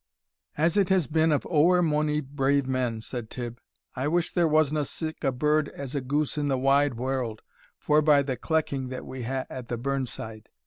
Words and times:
"As 0.57 0.77
it 0.77 0.89
has 0.89 1.05
been 1.05 1.31
of 1.31 1.45
ower 1.47 1.83
mony 1.83 2.21
brave 2.21 2.65
men," 2.65 3.01
said 3.01 3.29
Tibb; 3.29 3.59
"I 3.95 4.07
wish 4.07 4.31
there 4.31 4.47
wasna 4.47 4.83
sic 4.83 5.23
a 5.23 5.31
bird 5.31 5.69
as 5.69 5.93
a 5.93 6.01
goose 6.01 6.39
in 6.39 6.47
the 6.47 6.57
wide 6.57 6.95
warld, 6.95 7.43
forby 7.77 8.23
the 8.23 8.35
clecking 8.35 8.87
that 8.89 9.05
we 9.05 9.21
hae 9.21 9.45
at 9.47 9.67
the 9.67 9.77
burn 9.77 10.07
side." 10.07 10.49